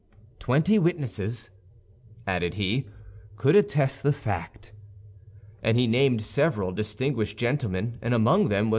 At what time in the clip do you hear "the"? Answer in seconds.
4.01-4.11